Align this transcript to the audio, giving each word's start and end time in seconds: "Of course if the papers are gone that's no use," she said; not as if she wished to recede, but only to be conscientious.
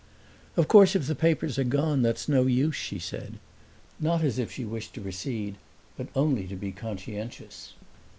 "Of 0.57 0.67
course 0.67 0.95
if 0.95 1.05
the 1.05 1.13
papers 1.13 1.59
are 1.59 1.63
gone 1.63 2.01
that's 2.01 2.27
no 2.27 2.47
use," 2.47 2.75
she 2.75 2.97
said; 2.97 3.37
not 3.99 4.23
as 4.23 4.39
if 4.39 4.51
she 4.51 4.65
wished 4.65 4.95
to 4.95 5.01
recede, 5.01 5.57
but 5.95 6.07
only 6.15 6.47
to 6.47 6.55
be 6.55 6.71
conscientious. 6.71 7.73